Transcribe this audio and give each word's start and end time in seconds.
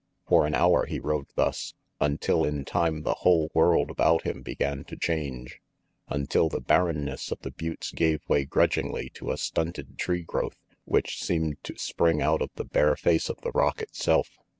For 0.27 0.47
an 0.47 0.55
hour 0.55 0.87
he 0.87 0.97
rode 0.99 1.27
thus, 1.35 1.75
until 1.99 2.43
in 2.43 2.65
time 2.65 3.03
the 3.03 3.13
whole 3.21 3.51
world 3.53 3.91
about 3.91 4.23
him 4.23 4.41
began 4.41 4.83
to 4.85 4.97
change, 4.97 5.61
until 6.07 6.49
the 6.49 6.59
barren 6.59 7.05
ness 7.05 7.31
of 7.31 7.39
the 7.41 7.51
buttes 7.51 7.91
gave 7.91 8.27
way 8.27 8.45
grudgingly 8.45 9.11
to 9.11 9.29
a 9.29 9.37
stunted 9.37 9.99
tree 9.99 10.23
growth 10.23 10.57
which 10.85 11.23
seemed 11.23 11.63
to 11.65 11.77
spring 11.77 12.19
out 12.19 12.41
of 12.41 12.49
the 12.55 12.65
bare 12.65 12.95
face 12.95 13.29
of 13.29 13.41
the 13.41 13.51
rock 13.51 13.79
itself. 13.79 14.39